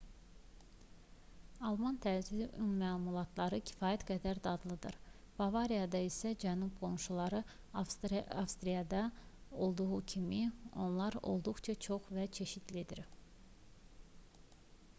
alman 1.71 1.97
tərzi 2.05 2.37
un 2.61 2.69
məmulatları 2.77 3.57
kifayət 3.69 4.05
qədər 4.11 4.39
dadlıdır 4.47 4.95
bavariyada 5.41 6.01
isə 6.07 6.31
cənub 6.45 6.73
qonşuları 6.79 7.41
avstriyada 7.83 8.81
da 8.95 9.03
olduğu 9.67 10.01
kimi 10.15 10.39
onlar 10.87 11.19
olduqca 11.35 11.77
çox 11.89 12.09
və 12.17 12.25
çeşidlidir 12.39 13.05